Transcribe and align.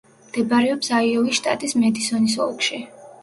მდებარეობს 0.27 0.89
აიოვის 0.99 1.37
შტატის 1.41 1.77
მედისონის 1.83 2.39
ოლქში. 2.49 2.81